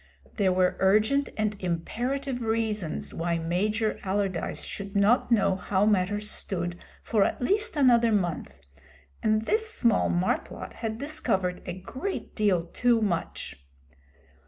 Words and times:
There 0.37 0.51
were 0.51 0.77
urgent 0.79 1.29
and 1.37 1.55
imperative 1.59 2.41
reasons 2.41 3.13
why 3.13 3.37
Major 3.37 3.99
Allardyce 4.01 4.63
should 4.63 4.95
not 4.95 5.31
know 5.31 5.55
how 5.55 5.85
matters 5.85 6.27
stood 6.31 6.79
for 7.03 7.23
at 7.23 7.39
least 7.39 7.75
another 7.77 8.11
month, 8.11 8.61
and 9.21 9.43
this 9.45 9.69
small 9.71 10.09
marplot 10.09 10.73
had 10.73 10.97
discovered 10.97 11.61
a 11.67 11.73
great 11.79 12.33
deal 12.35 12.65
too 12.65 12.99
much. 13.03 13.63